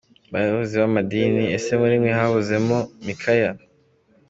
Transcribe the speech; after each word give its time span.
Bayobozi 0.33 0.73
b’amadini, 0.81 1.43
ese 1.57 1.71
muri 1.81 1.95
mwe 2.01 2.11
habuzemo 2.17 2.77
Mikaya? 3.05 3.51